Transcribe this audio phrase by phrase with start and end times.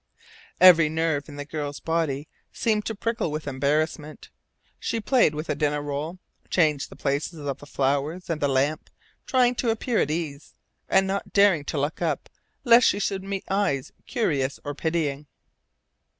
[0.59, 4.31] Every nerve in the girl's body seemed to prickle with embarrassment.
[4.79, 6.17] She played with a dinner roll,
[6.49, 8.89] changed the places of the flowers and the lamp,
[9.27, 10.55] trying to appear at ease,
[10.89, 12.29] and not daring to look up
[12.63, 15.27] lest she should meet eyes curious or pitying.